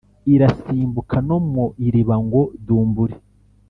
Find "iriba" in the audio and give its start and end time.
1.87-2.15